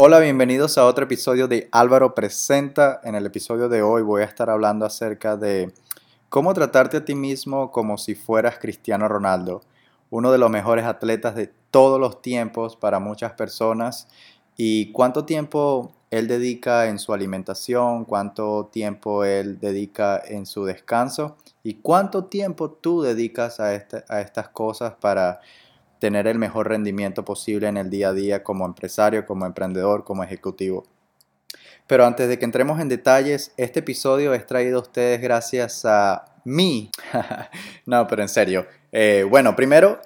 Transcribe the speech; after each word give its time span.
Hola, 0.00 0.20
bienvenidos 0.20 0.78
a 0.78 0.86
otro 0.86 1.06
episodio 1.06 1.48
de 1.48 1.68
Álvaro 1.72 2.14
Presenta. 2.14 3.00
En 3.02 3.16
el 3.16 3.26
episodio 3.26 3.68
de 3.68 3.82
hoy 3.82 4.02
voy 4.02 4.22
a 4.22 4.26
estar 4.26 4.48
hablando 4.48 4.86
acerca 4.86 5.36
de 5.36 5.74
cómo 6.28 6.54
tratarte 6.54 6.98
a 6.98 7.04
ti 7.04 7.16
mismo 7.16 7.72
como 7.72 7.98
si 7.98 8.14
fueras 8.14 8.60
Cristiano 8.60 9.08
Ronaldo, 9.08 9.60
uno 10.10 10.30
de 10.30 10.38
los 10.38 10.50
mejores 10.50 10.84
atletas 10.84 11.34
de 11.34 11.50
todos 11.72 11.98
los 11.98 12.22
tiempos 12.22 12.76
para 12.76 13.00
muchas 13.00 13.32
personas, 13.32 14.06
y 14.56 14.92
cuánto 14.92 15.24
tiempo 15.24 15.90
él 16.12 16.28
dedica 16.28 16.86
en 16.86 17.00
su 17.00 17.12
alimentación, 17.12 18.04
cuánto 18.04 18.68
tiempo 18.70 19.24
él 19.24 19.58
dedica 19.58 20.22
en 20.24 20.46
su 20.46 20.64
descanso 20.64 21.36
y 21.64 21.74
cuánto 21.74 22.26
tiempo 22.26 22.70
tú 22.70 23.02
dedicas 23.02 23.58
a, 23.58 23.74
este, 23.74 24.04
a 24.08 24.20
estas 24.20 24.48
cosas 24.50 24.94
para 25.00 25.40
tener 25.98 26.26
el 26.26 26.38
mejor 26.38 26.68
rendimiento 26.68 27.24
posible 27.24 27.68
en 27.68 27.76
el 27.76 27.90
día 27.90 28.10
a 28.10 28.12
día 28.12 28.42
como 28.42 28.66
empresario, 28.66 29.26
como 29.26 29.46
emprendedor, 29.46 30.04
como 30.04 30.22
ejecutivo. 30.24 30.84
Pero 31.86 32.04
antes 32.04 32.28
de 32.28 32.38
que 32.38 32.44
entremos 32.44 32.80
en 32.80 32.88
detalles, 32.88 33.52
este 33.56 33.80
episodio 33.80 34.34
es 34.34 34.46
traído 34.46 34.78
a 34.78 34.82
ustedes 34.82 35.20
gracias 35.20 35.84
a 35.86 36.26
mí. 36.44 36.90
no, 37.86 38.06
pero 38.06 38.22
en 38.22 38.28
serio. 38.28 38.66
Eh, 38.92 39.24
bueno, 39.28 39.56
primero, 39.56 40.00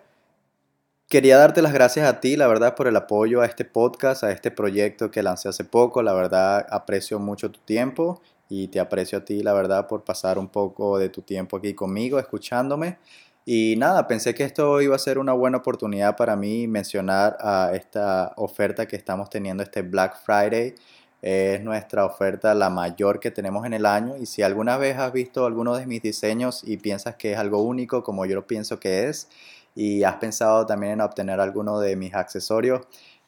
quería 1.09 1.37
darte 1.37 1.60
las 1.60 1.73
gracias 1.73 2.09
a 2.09 2.20
ti, 2.20 2.37
la 2.37 2.46
verdad, 2.46 2.77
por 2.77 2.87
el 2.87 2.96
apoyo 2.96 3.40
a 3.40 3.46
este 3.46 3.65
podcast, 3.65 4.23
a 4.23 4.30
este 4.30 4.52
proyecto 4.52 5.10
que 5.10 5.23
lancé 5.24 5.48
hace 5.48 5.65
poco. 5.65 6.02
La 6.02 6.12
verdad, 6.12 6.66
aprecio 6.70 7.18
mucho 7.18 7.51
tu 7.51 7.59
tiempo 7.60 8.23
y 8.48 8.68
te 8.68 8.79
aprecio 8.79 9.18
a 9.18 9.24
ti, 9.24 9.43
la 9.43 9.52
verdad, 9.52 9.88
por 9.88 10.04
pasar 10.04 10.38
un 10.38 10.48
poco 10.48 10.98
de 10.98 11.09
tu 11.09 11.23
tiempo 11.23 11.56
aquí 11.56 11.74
conmigo, 11.74 12.18
escuchándome. 12.18 12.98
Y 13.45 13.74
nada, 13.77 14.06
pensé 14.06 14.34
que 14.34 14.45
esto 14.45 14.80
iba 14.80 14.95
a 14.95 14.98
ser 15.01 15.18
una 15.18 15.32
buena 15.32 15.59
oportunidad 15.59 16.16
para 16.16 16.37
mí 16.37 16.68
mencionar 16.68 17.37
a 17.40 17.73
esta 17.74 18.32
oferta 18.37 18.87
que 18.87 18.95
estamos 18.95 19.30
teniendo 19.30 19.65
este 19.65 19.82
Black 19.82 20.16
Friday. 20.24 20.74
Es 21.21 21.63
nuestra 21.63 22.04
oferta 22.04 22.54
la 22.54 22.70
mayor 22.70 23.18
que 23.18 23.30
tenemos 23.32 23.66
en 23.66 23.74
el 23.74 23.87
año 23.87 24.16
y 24.16 24.26
si 24.26 24.43
alguna 24.43 24.76
vez 24.76 24.96
has 24.98 25.13
visto 25.13 25.45
alguno 25.46 25.76
de 25.76 25.87
mis 25.87 26.02
diseños 26.02 26.63
y 26.65 26.76
piensas 26.76 27.16
que 27.16 27.32
es 27.32 27.38
algo 27.38 27.63
único 27.63 28.02
como 28.04 28.26
yo 28.26 28.35
lo 28.37 28.46
pienso 28.46 28.79
que 28.80 29.09
es 29.09 29.29
y 29.74 30.04
has 30.04 30.16
pensado 30.16 30.66
también 30.66 30.95
en 30.95 31.01
obtener 31.01 31.40
alguno 31.40 31.80
de 31.80 31.96
mis 31.96 32.15
accesorios, 32.15 32.82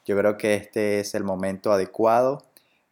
yo 0.05 0.17
creo 0.17 0.37
que 0.37 0.55
este 0.55 1.01
es 1.01 1.15
el 1.15 1.25
momento 1.25 1.73
adecuado. 1.73 2.42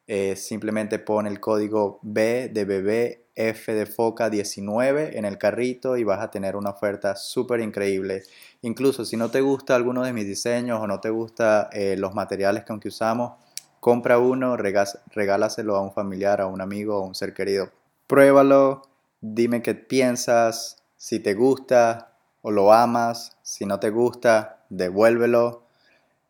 Eh, 0.08 0.36
simplemente 0.36 0.98
pon 0.98 1.26
el 1.26 1.40
código 1.40 2.00
B 2.02 2.48
de 2.52 2.64
bebé 2.64 3.21
F 3.34 3.74
de 3.74 3.86
Foca 3.86 4.30
19 4.30 5.18
en 5.18 5.24
el 5.24 5.38
carrito 5.38 5.96
y 5.96 6.04
vas 6.04 6.20
a 6.20 6.30
tener 6.30 6.56
una 6.56 6.70
oferta 6.70 7.16
súper 7.16 7.60
increíble. 7.60 8.22
Incluso 8.62 9.04
si 9.04 9.16
no 9.16 9.30
te 9.30 9.40
gusta 9.40 9.74
alguno 9.74 10.02
de 10.02 10.12
mis 10.12 10.26
diseños 10.26 10.80
o 10.80 10.86
no 10.86 11.00
te 11.00 11.10
gusta 11.10 11.68
eh, 11.72 11.96
los 11.96 12.14
materiales 12.14 12.64
que 12.64 12.72
aunque 12.72 12.88
usamos, 12.88 13.32
compra 13.80 14.18
uno, 14.18 14.56
regálaselo 14.56 15.76
a 15.76 15.82
un 15.82 15.92
familiar, 15.92 16.40
a 16.40 16.46
un 16.46 16.60
amigo 16.60 16.98
o 16.98 17.04
a 17.04 17.06
un 17.06 17.14
ser 17.14 17.34
querido. 17.34 17.70
Pruébalo, 18.06 18.82
dime 19.20 19.62
qué 19.62 19.74
piensas, 19.74 20.82
si 20.96 21.18
te 21.18 21.34
gusta 21.34 22.12
o 22.42 22.50
lo 22.50 22.72
amas, 22.72 23.36
si 23.42 23.66
no 23.66 23.80
te 23.80 23.90
gusta, 23.90 24.64
devuélvelo 24.68 25.62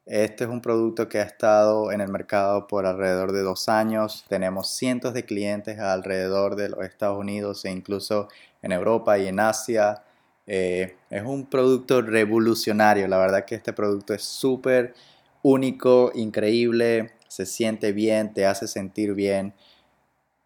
este 0.07 0.45
es 0.45 0.51
un 0.51 0.61
producto 0.61 1.09
que 1.09 1.19
ha 1.19 1.23
estado 1.23 1.93
en 1.93 2.01
el 2.01 2.09
mercado 2.09 2.67
por 2.67 2.87
alrededor 2.87 3.33
de 3.33 3.43
dos 3.43 3.69
años. 3.69 4.25
Tenemos 4.29 4.71
cientos 4.71 5.15
de 5.15 5.25
clientes 5.25 5.79
alrededor 5.79 6.57
de 6.57 6.71
los 6.71 6.85
Estados 6.85 7.19
Unidos 7.19 7.65
e 7.65 7.71
incluso 7.71 8.29
en 8.63 8.73
Europa 8.73 9.19
y 9.19 9.29
en 9.29 9.39
Asia. 9.39 10.03
Eh, 10.47 10.97
es 11.09 11.23
un 11.23 11.47
producto 11.47 12.03
revolucionario. 12.03 13.07
La 13.07 13.19
verdad 13.19 13.45
que 13.45 13.55
este 13.55 13.73
producto 13.73 14.13
es 14.13 14.23
súper 14.23 14.95
único, 15.43 16.11
increíble, 16.15 17.13
se 17.29 17.47
siente 17.47 17.93
bien, 17.93 18.35
te 18.35 18.45
hace 18.45 18.67
sentir 18.67 19.15
bien. 19.15 19.55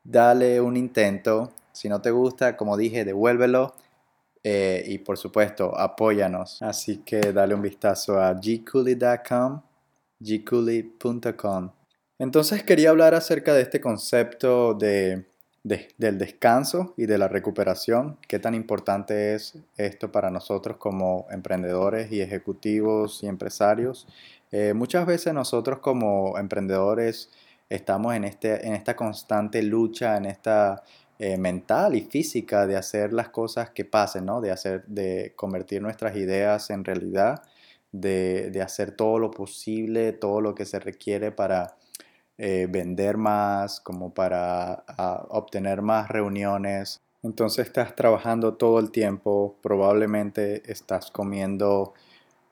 Dale 0.05 0.61
un 0.61 0.77
intento. 0.77 1.53
Si 1.72 1.89
no 1.89 2.03
te 2.03 2.11
gusta, 2.11 2.56
como 2.56 2.77
dije, 2.77 3.05
devuélvelo. 3.05 3.75
Eh, 4.49 4.84
y 4.87 4.99
por 4.99 5.19
supuesto, 5.19 5.77
apóyanos. 5.77 6.62
Así 6.62 6.99
que 6.99 7.33
dale 7.33 7.53
un 7.53 7.62
vistazo 7.62 8.21
a 8.21 8.33
gcooly.com, 8.33 9.61
gcooly.com. 10.21 11.71
Entonces 12.21 12.62
quería 12.62 12.91
hablar 12.91 13.17
acerca 13.17 13.55
de 13.55 13.62
este 13.62 13.81
concepto 13.81 14.75
de, 14.75 15.27
del 15.65 16.19
descanso 16.19 16.95
y 16.97 17.07
de 17.07 17.19
la 17.19 17.27
recuperación. 17.27 18.19
Qué 18.29 18.39
tan 18.39 18.55
importante 18.55 19.34
es 19.34 19.59
esto 19.77 20.12
para 20.12 20.31
nosotros 20.31 20.77
como 20.77 21.27
emprendedores 21.33 22.13
y 22.13 22.21
ejecutivos 22.21 23.25
y 23.25 23.27
empresarios. 23.27 24.07
Eh, 24.53 24.75
muchas 24.75 25.07
veces 25.07 25.34
nosotros 25.34 25.81
como 25.81 26.39
emprendedores 26.39 27.31
estamos 27.69 28.15
en, 28.15 28.23
este, 28.23 28.65
en 28.65 28.75
esta 28.75 28.95
constante 28.95 29.61
lucha, 29.65 30.17
en 30.17 30.27
esta 30.27 30.84
eh, 31.19 31.37
mental 31.38 31.94
y 31.94 32.03
física 32.03 32.66
de 32.66 32.77
hacer 32.77 33.12
las 33.12 33.31
cosas 33.31 33.71
que 33.71 33.84
pasen, 33.84 34.27
¿no? 34.27 34.41
De 34.41 34.50
hacer, 34.50 34.84
de 34.87 35.32
convertir 35.37 35.82
nuestras 35.82 36.16
ideas 36.16 36.71
en 36.71 36.84
realidad, 36.84 37.43
de, 37.93 38.50
de 38.50 38.62
hacer 38.62 38.93
todo 38.93 39.19
lo 39.19 39.31
posible, 39.31 40.12
todo 40.12 40.41
lo 40.41 40.54
que 40.54 40.65
se 40.66 40.78
requiere 40.78 41.32
para 41.32 41.77
eh, 42.38 42.66
vender 42.69 43.16
más, 43.16 43.81
como 43.81 44.12
para 44.12 44.84
obtener 45.31 45.81
más 45.81 46.09
reuniones. 46.09 47.00
Entonces 47.22 47.66
estás 47.66 47.97
trabajando 47.97 48.54
todo 48.54 48.78
el 48.78 48.91
tiempo, 48.91 49.56
probablemente 49.62 50.71
estás 50.71 51.10
comiendo 51.10 51.94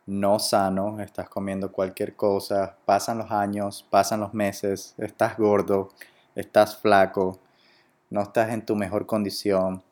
no 0.06 0.38
sano, 0.38 1.00
estás 1.00 1.28
comiendo 1.28 1.70
cualquier 1.70 2.16
cosa, 2.16 2.76
pasan 2.86 3.18
los 3.18 3.30
años, 3.30 3.86
pasan 3.90 4.20
los 4.20 4.32
meses, 4.34 4.94
estás 4.98 5.36
gordo, 5.36 5.90
estás 6.34 6.76
flaco, 6.78 7.38
no 8.14 8.22
estás 8.22 8.52
en 8.54 8.64
tu 8.64 8.76
mejor 8.76 9.06
condición. 9.06 9.82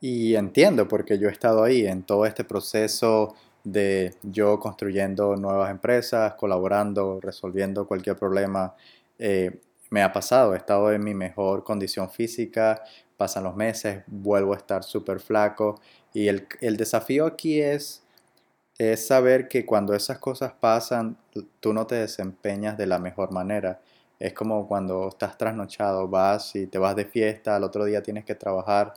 Y 0.00 0.36
entiendo 0.36 0.86
porque 0.86 1.18
yo 1.18 1.28
he 1.28 1.32
estado 1.32 1.64
ahí 1.64 1.84
en 1.84 2.04
todo 2.04 2.26
este 2.26 2.44
proceso 2.44 3.34
de 3.64 4.14
yo 4.22 4.60
construyendo 4.60 5.34
nuevas 5.34 5.68
empresas, 5.70 6.34
colaborando, 6.34 7.20
resolviendo 7.20 7.88
cualquier 7.88 8.16
problema. 8.16 8.74
Eh, 9.18 9.60
me 9.90 10.02
ha 10.02 10.12
pasado, 10.12 10.54
he 10.54 10.58
estado 10.58 10.92
en 10.92 11.02
mi 11.02 11.12
mejor 11.12 11.64
condición 11.64 12.08
física, 12.08 12.82
pasan 13.16 13.44
los 13.44 13.56
meses, 13.56 14.04
vuelvo 14.06 14.54
a 14.54 14.58
estar 14.58 14.84
súper 14.84 15.18
flaco 15.18 15.80
y 16.14 16.28
el, 16.28 16.46
el, 16.60 16.76
desafío 16.76 17.26
aquí 17.26 17.60
es, 17.60 18.02
es 18.78 19.06
saber 19.06 19.48
que 19.48 19.66
cuando 19.66 19.92
esas 19.94 20.18
cosas 20.18 20.52
pasan, 20.52 21.16
tú 21.60 21.72
no 21.72 21.86
te 21.86 21.96
desempeñas 21.96 22.78
de 22.78 22.86
la 22.86 23.00
mejor 23.00 23.32
manera. 23.32 23.80
Es 24.22 24.34
como 24.34 24.68
cuando 24.68 25.08
estás 25.08 25.36
trasnochado, 25.36 26.06
vas 26.06 26.54
y 26.54 26.68
te 26.68 26.78
vas 26.78 26.94
de 26.94 27.06
fiesta, 27.06 27.56
al 27.56 27.64
otro 27.64 27.84
día 27.84 28.04
tienes 28.04 28.24
que 28.24 28.36
trabajar, 28.36 28.94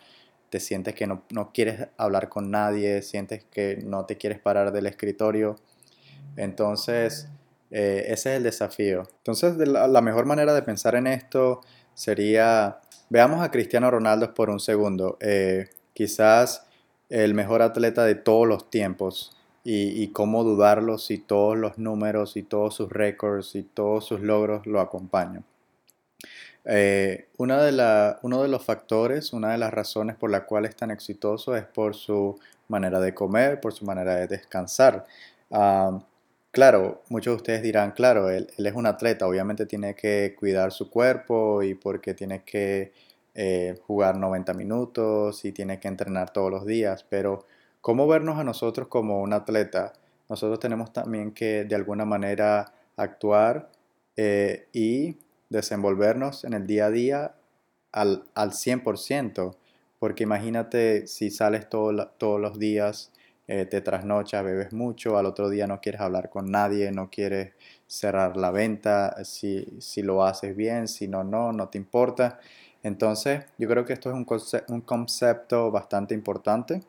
te 0.52 0.60
sientes 0.60 0.94
que 0.94 1.08
no, 1.08 1.24
quieres 1.52 1.88
hablar 1.98 2.30
con 2.30 2.52
nadie, 2.52 3.02
sientes 3.02 3.44
que 3.50 3.78
no 3.84 4.06
te 4.06 4.18
quieres 4.18 4.40
parar 4.40 4.72
del 4.72 4.86
escritorio. 4.86 5.56
Entonces, 6.38 7.28
eh, 7.72 8.04
ese 8.10 8.34
es 8.34 8.38
el 8.38 8.44
desafío. 8.44 9.08
Entonces, 9.18 9.58
la, 9.68 10.02
mejor 10.02 10.28
manera 10.28 10.54
de 10.54 10.62
pensar 10.62 10.94
en 10.94 11.08
esto 11.08 11.62
sería, 11.96 12.82
veamos 13.10 13.44
a 13.44 13.50
Cristiano 13.50 13.90
Ronaldo 13.90 14.32
por 14.32 14.52
un 14.52 14.60
segundo. 14.60 15.18
Eh, 15.22 15.70
quizás 15.96 16.68
el 17.10 17.34
mejor 17.34 17.64
atleta 17.64 18.06
de 18.06 18.14
todos 18.14 18.48
los 18.48 18.70
tiempos 18.70 19.35
y, 19.68 20.08
cómo 20.10 20.44
dudarlo 20.44 21.00
si 21.00 21.18
todos 21.18 21.58
los 21.58 21.80
números 21.80 22.38
y 22.38 22.44
todos 22.44 22.76
sus 22.76 22.90
récords 22.92 23.56
y 23.56 23.64
todos 23.64 24.06
sus 24.06 24.22
logros 24.22 24.68
lo 24.68 24.80
acompañan. 24.80 25.44
Eh, 26.66 27.28
una 27.38 27.64
de 27.64 27.72
la, 27.72 28.20
uno 28.22 28.44
de 28.44 28.48
los 28.48 28.64
factores, 28.64 29.34
una 29.34 29.52
de 29.52 29.58
las 29.58 29.74
razones 29.74 30.16
por 30.16 30.30
la 30.30 30.46
cual 30.46 30.66
es 30.66 30.76
tan 30.76 30.92
exitoso 30.92 31.56
es 31.56 31.66
por 31.66 31.96
su 31.96 32.40
manera 32.68 33.00
de 33.00 33.16
comer, 33.16 33.60
por 33.60 33.74
su 33.74 33.86
manera 33.86 34.16
de 34.16 34.28
descansar. 34.28 35.06
Ah, 35.52 36.00
claro, 36.52 37.02
muchos 37.10 37.34
de 37.34 37.36
ustedes 37.38 37.64
dirán, 37.64 37.92
claro, 37.92 38.30
él, 38.30 38.48
es 38.58 38.74
un 38.74 38.86
atleta, 38.86 39.28
obviamente 39.28 39.66
tiene 39.66 39.96
que 39.96 40.36
cuidar 40.38 40.72
su 40.72 40.92
cuerpo 40.92 41.64
y 41.64 41.74
porque 41.74 42.14
tiene 42.14 42.44
que 42.44 42.92
eh, 43.34 43.80
jugar 43.88 44.16
90 44.18 44.54
minutos 44.54 45.44
y 45.44 45.52
tiene 45.52 45.80
que 45.80 45.88
entrenar 45.88 46.32
todos 46.32 46.52
los 46.52 46.66
días, 46.68 47.04
pero 47.10 47.46
¿Cómo 47.86 48.08
vernos 48.08 48.40
a 48.40 48.44
nosotros 48.44 48.88
como 48.88 49.22
un 49.22 49.32
atleta? 49.32 49.94
Nosotros 50.28 50.60
tenemos 50.60 50.92
también 50.92 51.32
que 51.34 51.66
de 51.66 51.76
alguna 51.76 52.04
manera 52.04 52.74
actuar 52.98 53.70
eh, 54.18 54.70
y 54.74 55.20
desenvolvernos 55.50 56.46
en 56.46 56.54
el 56.54 56.66
día 56.66 56.88
a 56.88 56.90
día 56.90 57.36
al, 57.92 58.24
al 58.34 58.54
100%, 58.54 59.56
porque 60.00 60.24
imagínate 60.24 61.06
si 61.06 61.30
sales 61.30 61.70
todos 61.70 62.42
los 62.42 62.58
días, 62.58 63.12
eh, 63.48 63.68
te 63.68 63.82
trasnochas, 63.82 64.44
bebes 64.44 64.74
mucho, 64.74 65.20
al 65.20 65.28
otro 65.28 65.52
día 65.52 65.68
no 65.68 65.80
quieres 65.80 66.02
hablar 66.02 66.32
con 66.32 66.50
nadie, 66.50 66.92
no 66.92 67.12
quieres 67.12 67.54
cerrar 67.86 68.36
la 68.36 68.50
venta, 68.50 69.24
si, 69.26 69.64
si 69.80 70.02
lo 70.02 70.24
haces 70.24 70.56
bien, 70.56 70.88
si 70.88 71.08
no, 71.08 71.24
no, 71.24 71.52
no 71.52 71.70
te 71.70 71.78
importa. 71.78 72.40
Entonces, 72.82 73.46
yo 73.60 73.70
creo 73.70 73.86
que 73.86 73.94
esto 73.94 74.10
es 74.10 74.16
un, 74.16 74.26
un 74.70 74.82
concepto 74.82 75.70
bastante 75.70 76.16
importante 76.16 76.82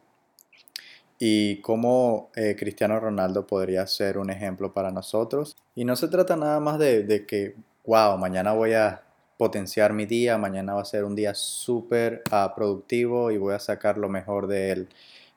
y 1.19 1.61
cómo 1.63 2.31
eh, 2.37 2.57
Cristiano 2.59 3.01
Ronaldo 3.01 3.47
podría 3.47 3.87
ser 3.87 4.19
un 4.19 4.31
ejemplo 4.31 4.73
para 4.73 4.91
nosotros. 4.91 5.57
Y 5.75 5.85
no 5.85 5.97
se 5.97 6.09
trata 6.09 6.37
nada 6.37 6.61
más 6.61 6.79
de, 6.79 7.25
que 7.27 7.55
wow, 7.85 8.19
mañana 8.19 8.53
voy 8.53 8.75
a 8.75 9.03
potenciar 9.39 9.93
mi 9.93 10.07
día, 10.07 10.39
mañana 10.39 10.75
va 10.75 10.83
a 10.83 10.85
ser 10.85 11.05
un 11.05 11.15
día 11.15 11.35
súper 11.35 12.23
uh, 12.33 12.55
productivo 12.55 13.31
y 13.31 13.39
voy 13.39 13.55
a 13.55 13.59
sacar 13.59 13.99
lo 13.99 14.09
mejor 14.09 14.47
de 14.47 14.73
él. 14.73 14.89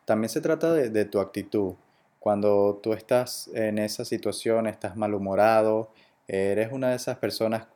También 0.05 0.29
se 0.29 0.41
trata 0.41 0.73
de, 0.73 0.89
de, 0.89 1.05
tu 1.05 1.19
actitud. 1.19 1.73
Cuando 2.19 2.79
tú 2.81 2.93
estás 2.93 3.49
en 3.53 3.77
esa 3.77 4.03
situación, 4.05 4.67
estás 4.67 4.97
malhumorado, 4.97 5.89
eres 6.27 6.71
una 6.71 6.89
de 6.89 6.95
esas 6.95 7.17
personas 7.17 7.67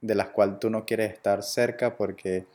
de 0.00 0.14
las 0.14 0.28
cuales 0.28 0.58
tú 0.58 0.70
no 0.70 0.84
quieres 0.86 1.12
estar 1.12 1.42
cerca 1.42 1.96
porque 1.96 2.46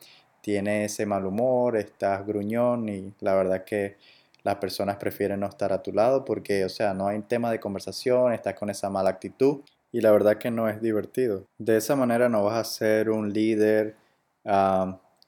tiene 0.41 0.85
ese 0.85 1.05
mal 1.05 1.25
humor, 1.25 1.77
estás 1.77 2.25
gruñón 2.25 2.89
y 2.89 3.13
la 3.19 3.35
verdad 3.35 3.63
que 3.63 3.97
las 4.45 4.57
personas 4.57 4.97
prefieren 4.97 5.39
no 5.39 5.47
estar 5.47 5.73
a 5.73 5.81
tu 5.81 5.91
lado 5.91 6.23
porque, 6.23 6.63
o 6.65 6.69
sea, 6.69 6.93
no 6.93 7.07
hay 7.07 7.19
tema 7.23 7.49
de 7.51 7.59
conversación, 7.59 8.31
estás 8.31 8.53
con 8.53 8.69
esa 8.69 8.91
mala 8.91 9.09
actitud 9.09 9.61
y 9.91 10.01
la 10.01 10.11
verdad 10.11 10.37
que 10.37 10.51
no 10.51 10.69
es 10.69 10.79
divertido. 10.83 11.47
De 11.57 11.77
esa 11.77 11.95
manera 11.95 12.29
no 12.29 12.43
vas 12.43 12.55
a 12.55 12.63
ser 12.63 13.09
un 13.09 13.33
líder 13.33 13.95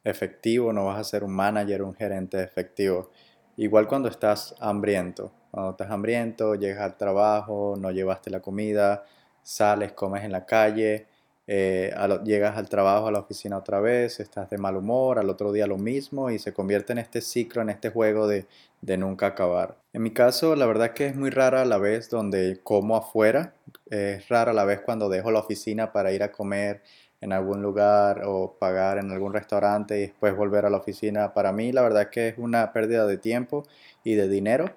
efectivo, 0.03 0.71
no 0.71 0.85
vas 0.85 0.99
a 0.99 1.03
ser 1.03 1.23
un 1.23 1.31
manager, 1.31 1.81
un 1.81 1.95
gerente 1.95 2.43
efectivo. 2.43 3.09
Igual 3.55 3.87
cuando 3.87 4.07
estás 4.07 4.53
hambriento. 4.59 5.31
Cuando 5.49 5.71
estás 5.71 5.89
hambriento, 5.89 6.53
llegas 6.53 6.83
al 6.83 6.95
trabajo, 6.95 7.73
no 7.75 7.89
llevaste 7.89 8.29
la 8.29 8.41
comida, 8.41 9.03
sales, 9.41 9.93
comes 9.93 10.25
en 10.25 10.31
la 10.31 10.45
calle, 10.45 11.07
eh, 11.47 11.95
llegas 12.25 12.57
al 12.57 12.67
trabajo, 12.67 13.07
a 13.07 13.11
la 13.11 13.19
oficina 13.19 13.57
otra 13.57 13.79
vez, 13.79 14.19
estás 14.19 14.49
de 14.49 14.57
mal 14.57 14.75
humor, 14.75 15.17
al 15.17 15.29
otro 15.29 15.53
día 15.53 15.65
lo 15.65 15.77
mismo 15.77 16.29
y 16.29 16.39
se 16.39 16.53
convierte 16.53 16.91
en 16.91 16.99
este 16.99 17.21
ciclo, 17.21 17.61
en 17.61 17.69
este 17.69 17.89
juego 17.89 18.27
de, 18.27 18.45
de 18.81 18.97
nunca 18.97 19.27
acabar. 19.27 19.77
En 19.93 20.03
mi 20.03 20.11
caso, 20.11 20.55
la 20.55 20.65
verdad 20.65 20.91
que 20.91 21.07
es 21.07 21.15
muy 21.15 21.29
rara 21.29 21.63
la 21.63 21.77
vez 21.77 22.09
donde 22.09 22.59
como 22.63 22.97
afuera, 22.97 23.53
es 23.89 24.27
rara 24.27 24.51
la 24.51 24.65
vez 24.65 24.81
cuando 24.81 25.07
dejo 25.07 25.31
la 25.31 25.39
oficina 25.39 25.93
para 25.93 26.11
ir 26.11 26.21
a 26.21 26.31
comer 26.31 26.81
en 27.21 27.33
algún 27.33 27.61
lugar 27.61 28.23
o 28.25 28.57
pagar 28.59 28.97
en 28.97 29.11
algún 29.11 29.33
restaurante 29.33 29.97
y 29.97 30.01
después 30.01 30.35
volver 30.35 30.65
a 30.65 30.69
la 30.69 30.77
oficina. 30.77 31.33
Para 31.33 31.51
mí, 31.51 31.71
la 31.71 31.81
verdad 31.81 32.09
que 32.09 32.27
es 32.27 32.37
una 32.37 32.73
pérdida 32.73 33.07
de 33.07 33.17
tiempo 33.17 33.65
y 34.03 34.15
de 34.15 34.27
dinero 34.27 34.69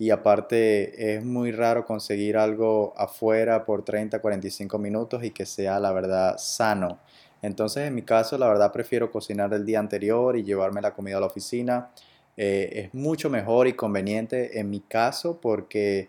y 0.00 0.08
aparte 0.08 1.14
es 1.14 1.22
muy 1.22 1.52
raro 1.52 1.84
conseguir 1.84 2.38
algo 2.38 2.94
afuera 2.96 3.66
por 3.66 3.84
30, 3.84 4.18
45 4.18 4.78
minutos 4.78 5.22
y 5.22 5.30
que 5.30 5.44
sea 5.44 5.78
la 5.78 5.92
verdad 5.92 6.38
sano. 6.38 7.00
Entonces 7.42 7.86
en 7.86 7.94
mi 7.94 8.00
caso 8.00 8.38
la 8.38 8.48
verdad 8.48 8.72
prefiero 8.72 9.10
cocinar 9.10 9.52
el 9.52 9.66
día 9.66 9.78
anterior 9.78 10.38
y 10.38 10.42
llevarme 10.42 10.80
la 10.80 10.94
comida 10.94 11.18
a 11.18 11.20
la 11.20 11.26
oficina. 11.26 11.90
Eh, 12.34 12.70
es 12.86 12.94
mucho 12.94 13.28
mejor 13.28 13.68
y 13.68 13.74
conveniente 13.74 14.58
en 14.58 14.70
mi 14.70 14.80
caso 14.80 15.38
porque 15.38 16.08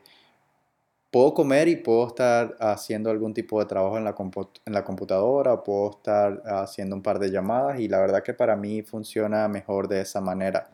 puedo 1.12 1.34
comer 1.34 1.68
y 1.68 1.76
puedo 1.76 2.08
estar 2.08 2.56
haciendo 2.62 3.10
algún 3.10 3.34
tipo 3.34 3.60
de 3.60 3.66
trabajo 3.66 3.98
en 3.98 4.06
la, 4.06 4.16
en 4.68 4.74
la 4.74 4.86
computadora, 4.86 5.66
puedo 5.66 5.92
estar 5.92 6.42
haciendo 6.46 6.96
un 6.96 7.02
par 7.02 7.20
de 7.20 7.30
llamadas 7.30 7.82
y 7.82 7.90
la 7.90 8.00
verdad 8.00 8.24
que 8.24 8.34
para 8.34 8.56
mí 8.56 8.84
funciona 8.84 9.50
mejor 9.50 9.90
de 9.90 10.00
esa 10.00 10.22
manera. 10.22 10.70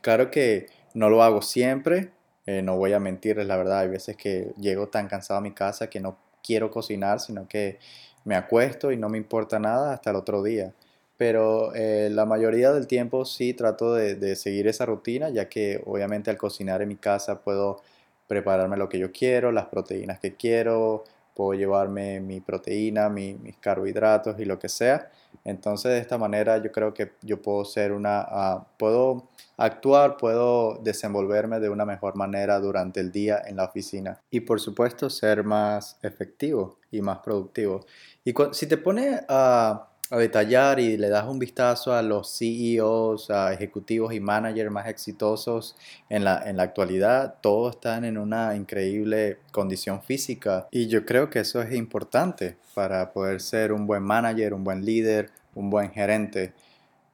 Claro 0.00 0.30
que 0.30 0.66
no 0.98 1.08
lo 1.08 1.22
hago 1.22 1.42
siempre, 1.42 2.10
eh, 2.44 2.60
no 2.60 2.76
voy 2.76 2.92
a 2.92 2.98
mentirles, 2.98 3.46
la 3.46 3.56
verdad, 3.56 3.80
hay 3.80 3.88
veces 3.88 4.16
que 4.16 4.52
llego 4.58 4.88
tan 4.88 5.06
cansado 5.06 5.38
a 5.38 5.40
mi 5.40 5.52
casa 5.52 5.88
que 5.88 6.00
no 6.00 6.18
quiero 6.42 6.70
cocinar, 6.70 7.20
sino 7.20 7.46
que 7.46 7.78
me 8.24 8.34
acuesto 8.34 8.90
y 8.90 8.96
no 8.96 9.08
me 9.08 9.16
importa 9.16 9.60
nada 9.60 9.92
hasta 9.92 10.10
el 10.10 10.16
otro 10.16 10.42
día. 10.42 10.72
Pero 11.16 11.72
eh, 11.74 12.08
la 12.10 12.26
mayoría 12.26 12.72
del 12.72 12.86
tiempo 12.88 13.24
sí 13.24 13.54
trato 13.54 13.94
de, 13.94 14.16
de 14.16 14.34
seguir 14.34 14.66
esa 14.66 14.86
rutina, 14.86 15.30
ya 15.30 15.48
que 15.48 15.80
obviamente 15.86 16.30
al 16.30 16.36
cocinar 16.36 16.82
en 16.82 16.88
mi 16.88 16.96
casa 16.96 17.42
puedo 17.42 17.80
prepararme 18.26 18.76
lo 18.76 18.88
que 18.88 18.98
yo 18.98 19.12
quiero, 19.12 19.52
las 19.52 19.66
proteínas 19.66 20.18
que 20.18 20.34
quiero, 20.34 21.04
puedo 21.38 21.54
llevarme 21.54 22.18
mi 22.18 22.40
proteína, 22.40 23.08
mis 23.08 23.56
carbohidratos 23.60 24.40
y 24.40 24.44
lo 24.44 24.58
que 24.58 24.68
sea. 24.68 25.08
Entonces 25.44 25.92
de 25.92 25.98
esta 25.98 26.18
manera 26.18 26.58
yo 26.58 26.72
creo 26.72 26.92
que 26.92 27.12
yo 27.22 27.40
puedo 27.40 27.64
ser 27.64 27.92
una, 27.92 28.26
ah, 28.28 28.66
puedo 28.76 29.28
actuar, 29.56 30.16
puedo 30.16 30.80
desenvolverme 30.82 31.60
de 31.60 31.68
una 31.68 31.84
mejor 31.84 32.16
manera 32.16 32.58
durante 32.58 32.98
el 32.98 33.12
día 33.12 33.40
en 33.46 33.54
la 33.54 33.66
oficina 33.66 34.20
y 34.32 34.40
por 34.40 34.58
supuesto 34.58 35.08
ser 35.08 35.44
más 35.44 35.96
efectivo 36.02 36.80
y 36.90 37.02
más 37.02 37.18
productivo. 37.18 37.86
Y 38.24 38.34
si 38.50 38.66
te 38.66 38.76
pone 38.76 39.20
a 39.28 39.90
a 40.10 40.16
detallar 40.16 40.80
y 40.80 40.96
le 40.96 41.08
das 41.08 41.26
un 41.26 41.38
vistazo 41.38 41.92
a 41.94 42.02
los 42.02 42.38
CEOs, 42.38 43.30
a 43.30 43.52
ejecutivos 43.52 44.14
y 44.14 44.20
managers 44.20 44.70
más 44.70 44.88
exitosos 44.88 45.76
en 46.08 46.24
la, 46.24 46.42
en 46.48 46.56
la 46.56 46.62
actualidad, 46.62 47.36
todos 47.40 47.76
están 47.76 48.04
en 48.04 48.16
una 48.16 48.56
increíble 48.56 49.38
condición 49.52 50.02
física. 50.02 50.68
Y 50.70 50.86
yo 50.86 51.04
creo 51.04 51.28
que 51.28 51.40
eso 51.40 51.60
es 51.60 51.74
importante 51.74 52.56
para 52.74 53.12
poder 53.12 53.40
ser 53.40 53.72
un 53.72 53.86
buen 53.86 54.02
manager, 54.02 54.54
un 54.54 54.64
buen 54.64 54.84
líder, 54.84 55.30
un 55.54 55.70
buen 55.70 55.90
gerente, 55.90 56.52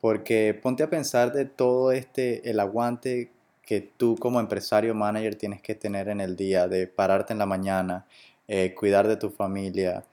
porque 0.00 0.58
ponte 0.60 0.82
a 0.82 0.90
pensar 0.90 1.32
de 1.32 1.46
todo 1.46 1.90
este, 1.90 2.48
el 2.48 2.60
aguante 2.60 3.30
que 3.62 3.80
tú 3.80 4.16
como 4.16 4.40
empresario 4.40 4.94
manager 4.94 5.34
tienes 5.36 5.62
que 5.62 5.74
tener 5.74 6.08
en 6.08 6.20
el 6.20 6.36
día, 6.36 6.68
de 6.68 6.86
pararte 6.86 7.32
en 7.32 7.38
la 7.38 7.46
mañana, 7.46 8.06
eh, 8.46 8.74
cuidar 8.74 9.08
de 9.08 9.16
tu 9.16 9.30
familia, 9.30 10.04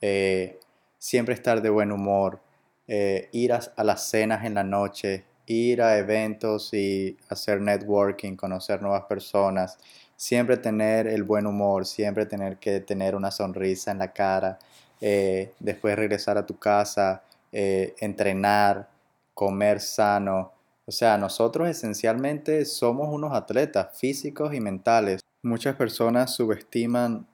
eh, 0.00 0.60
siempre 1.06 1.34
estar 1.34 1.62
de 1.62 1.70
buen 1.70 1.92
humor, 1.92 2.40
eh, 2.88 3.28
ir 3.30 3.52
a, 3.52 3.84
las 3.84 4.10
cenas 4.10 4.44
en 4.44 4.54
la 4.54 4.64
noche, 4.64 5.24
ir 5.46 5.80
a 5.80 5.98
eventos 5.98 6.74
y 6.74 7.16
hacer 7.28 7.60
networking, 7.60 8.34
conocer 8.34 8.82
nuevas 8.82 9.04
personas, 9.04 9.78
siempre 10.16 10.56
tener 10.56 11.06
el 11.06 11.22
buen 11.22 11.46
humor, 11.46 11.86
siempre 11.86 12.26
tener 12.26 12.56
que 12.56 12.80
tener 12.80 13.14
una 13.14 13.30
sonrisa 13.30 13.92
en 13.92 13.98
la 13.98 14.12
cara, 14.12 14.58
eh, 15.00 15.52
después 15.60 15.94
regresar 15.94 16.38
a 16.38 16.44
tu 16.44 16.58
casa, 16.58 17.22
eh, 17.52 17.94
entrenar, 18.00 18.88
comer 19.32 19.80
sano. 19.80 20.50
O 20.86 20.90
sea, 20.90 21.16
nosotros 21.18 21.68
esencialmente 21.68 22.64
somos 22.64 23.14
unos 23.14 23.32
atletas 23.32 23.96
físicos 23.96 24.52
y 24.54 24.60
mentales. 24.60 25.20
Muchas 25.44 25.76
personas 25.76 26.34
subestiman 26.34 27.28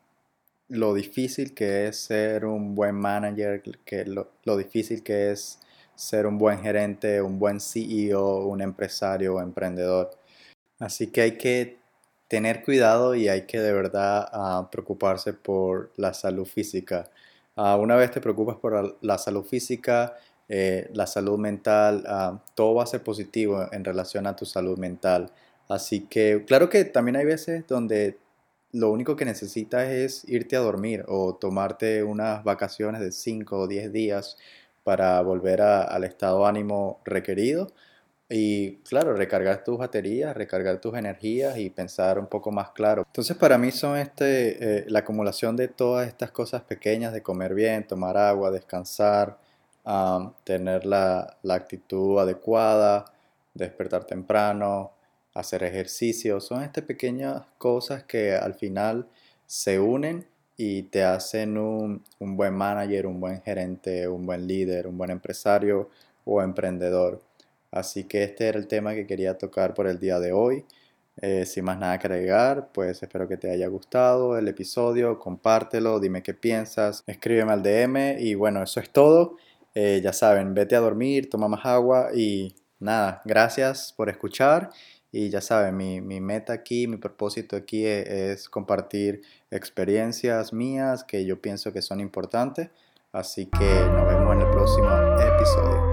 lo 0.72 0.94
difícil 0.94 1.54
que 1.54 1.88
es 1.88 1.98
ser 1.98 2.46
un 2.46 2.74
buen 2.74 2.94
manager, 2.94 3.62
que 3.84 4.04
lo, 4.06 4.56
difícil 4.56 5.02
que 5.02 5.30
es 5.32 5.58
ser 5.94 6.26
un 6.26 6.38
buen 6.38 6.60
gerente, 6.60 7.20
un 7.20 7.38
buen 7.38 7.60
CEO, 7.60 8.46
un 8.46 8.62
empresario 8.62 9.34
o 9.34 9.40
emprendedor. 9.40 10.10
Así 10.78 11.08
que 11.08 11.20
hay 11.22 11.38
que 11.38 11.78
tener 12.28 12.64
cuidado 12.64 13.14
y 13.14 13.28
hay 13.28 13.42
que 13.42 13.60
de 13.60 13.72
verdad 13.72 14.28
ah, 14.32 14.68
preocuparse 14.72 15.34
por 15.34 15.92
la 15.96 16.14
salud 16.14 16.46
física. 16.46 17.10
Uh, 17.54 17.76
una 17.76 17.96
vez 17.96 18.10
te 18.10 18.20
preocupas 18.22 18.56
por 18.56 18.96
la 19.02 19.18
salud 19.18 19.44
física, 19.44 20.16
eh, 20.48 20.88
la 20.94 21.06
salud 21.06 21.38
mental, 21.38 22.04
ah, 22.08 22.42
todo 22.54 22.76
va 22.76 22.84
a 22.84 22.86
ser 22.86 23.02
positivo 23.02 23.68
en 23.72 23.84
relación 23.84 24.26
a 24.26 24.36
tu 24.36 24.46
salud 24.46 24.78
mental. 24.78 25.30
Así 25.68 26.06
que 26.06 26.44
claro 26.46 26.70
que 26.70 26.84
también 26.86 27.16
hay 27.16 27.26
veces 27.26 27.66
donde 27.66 28.18
lo 28.72 28.90
único 28.90 29.16
que 29.16 29.24
necesitas 29.24 29.88
es 29.88 30.28
irte 30.28 30.56
a 30.56 30.60
dormir 30.60 31.04
o 31.08 31.34
tomarte 31.34 32.02
unas 32.02 32.42
vacaciones 32.42 33.00
de 33.00 33.12
5 33.12 33.58
o 33.58 33.68
10 33.68 33.92
días 33.92 34.36
para 34.82 35.20
volver 35.20 35.60
al 35.62 36.04
estado 36.04 36.46
ánimo 36.46 37.00
requerido 37.04 37.68
y 38.28 38.76
claro, 38.78 39.12
recargar 39.14 39.62
tus 39.62 39.76
baterías, 39.76 40.34
recargar 40.34 40.80
tus 40.80 40.94
energías 40.94 41.58
y 41.58 41.68
pensar 41.68 42.18
un 42.18 42.26
poco 42.26 42.50
más 42.50 42.70
claro. 42.70 43.04
Entonces 43.06 43.36
para 43.36 43.58
mí 43.58 43.70
son 43.70 43.98
este, 43.98 44.78
eh, 44.78 44.84
la 44.88 45.00
acumulación 45.00 45.54
de 45.54 45.68
todas 45.68 46.08
estas 46.08 46.30
cosas 46.30 46.62
pequeñas 46.62 47.12
de 47.12 47.22
comer 47.22 47.52
bien, 47.54 47.86
tomar 47.86 48.16
agua, 48.16 48.50
descansar, 48.50 49.38
tener 50.44 50.86
la, 50.86 51.36
la 51.42 51.54
actitud 51.54 52.18
adecuada, 52.18 53.04
despertar 53.52 54.04
temprano, 54.04 54.92
hacer 55.34 55.62
ejercicio. 55.62 56.40
Son 56.40 56.62
estas 56.62 56.84
pequeñas 56.84 57.42
cosas 57.58 58.04
que 58.04 58.34
al 58.34 58.54
final 58.54 59.06
se 59.46 59.78
unen 59.80 60.26
y 60.56 60.84
te 60.84 61.02
hacen 61.04 61.58
un, 61.58 62.02
buen 62.20 62.54
manager, 62.54 63.06
un 63.06 63.20
buen 63.20 63.42
gerente, 63.42 64.06
un 64.08 64.26
buen 64.26 64.46
líder, 64.46 64.86
un 64.86 64.98
buen 64.98 65.10
empresario 65.10 65.90
o 66.24 66.42
emprendedor. 66.42 67.22
Así 67.70 68.04
que 68.04 68.22
este 68.24 68.48
era 68.48 68.58
el 68.58 68.68
tema 68.68 68.94
que 68.94 69.06
quería 69.06 69.38
tocar 69.38 69.74
por 69.74 69.86
el 69.86 69.98
día 69.98 70.20
de 70.20 70.32
hoy. 70.32 70.64
Eh, 71.20 71.44
sin 71.44 71.64
más 71.64 71.78
nada 71.78 71.98
que 71.98 72.06
agregar, 72.06 72.70
pues 72.72 73.02
espero 73.02 73.28
que 73.28 73.36
te 73.36 73.50
haya 73.50 73.66
gustado 73.68 74.38
el 74.38 74.48
episodio, 74.48 75.18
compártelo, 75.18 76.00
dime 76.00 76.22
qué 76.22 76.32
piensas, 76.32 77.02
escríbeme 77.06 77.52
al 77.52 77.62
DM 77.62 78.18
y 78.18 78.34
bueno, 78.34 78.62
eso 78.62 78.80
es 78.80 78.90
todo. 78.90 79.36
Eh, 79.74 80.00
ya 80.02 80.12
saben, 80.12 80.54
vete 80.54 80.74
a 80.74 80.80
dormir, 80.80 81.28
toma 81.28 81.48
más 81.48 81.66
agua 81.66 82.10
y 82.14 82.54
nada, 82.78 83.20
gracias 83.24 83.92
por 83.94 84.08
escuchar 84.08 84.70
y 85.12 85.28
ya 85.28 85.42
saben, 85.42 85.76
mi, 85.76 86.00
meta 86.00 86.54
aquí, 86.54 86.88
mi 86.88 86.96
propósito 86.96 87.54
aquí 87.54 87.84
e, 87.84 88.32
es, 88.32 88.48
compartir 88.48 89.20
experiencias 89.50 90.54
mías 90.54 91.04
que 91.04 91.26
yo 91.26 91.40
pienso 91.40 91.72
que 91.72 91.82
son 91.82 92.00
importantes. 92.00 92.70
Así 93.12 93.44
que 93.46 93.74
nos 93.92 94.08
vemos 94.08 94.34
en 94.34 94.40
el 94.40 94.50
próximo 94.50 94.88
episodio. 95.20 95.92